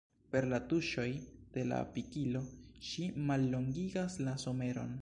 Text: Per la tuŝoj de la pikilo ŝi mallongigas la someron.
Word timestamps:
Per 0.35 0.39
la 0.53 0.59
tuŝoj 0.71 1.05
de 1.57 1.67
la 1.73 1.83
pikilo 1.99 2.43
ŝi 2.89 3.09
mallongigas 3.29 4.21
la 4.27 4.39
someron. 4.49 4.95